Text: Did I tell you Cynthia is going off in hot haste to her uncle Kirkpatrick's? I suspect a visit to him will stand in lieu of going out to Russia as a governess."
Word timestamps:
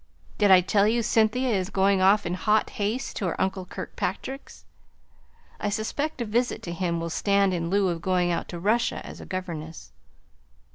Did 0.39 0.49
I 0.49 0.61
tell 0.61 0.87
you 0.87 1.03
Cynthia 1.03 1.49
is 1.49 1.69
going 1.69 2.01
off 2.01 2.25
in 2.25 2.33
hot 2.33 2.71
haste 2.71 3.17
to 3.17 3.27
her 3.27 3.39
uncle 3.39 3.65
Kirkpatrick's? 3.67 4.65
I 5.59 5.69
suspect 5.69 6.19
a 6.21 6.25
visit 6.25 6.63
to 6.63 6.71
him 6.73 6.99
will 6.99 7.11
stand 7.11 7.53
in 7.53 7.69
lieu 7.69 7.87
of 7.87 8.01
going 8.01 8.31
out 8.31 8.47
to 8.47 8.59
Russia 8.59 9.05
as 9.05 9.21
a 9.21 9.27
governess." 9.27 9.91